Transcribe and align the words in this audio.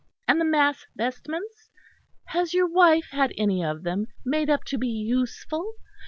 And 0.27 0.41
the 0.41 0.45
mass 0.45 0.87
vestments? 0.95 1.69
Has 2.29 2.55
your 2.55 2.65
wife 2.67 3.09
had 3.11 3.33
any 3.37 3.63
of 3.63 3.83
them 3.83 4.07
made 4.25 4.49
up 4.49 4.63
to 4.63 4.79
be 4.79 4.87
useful? 4.89 5.75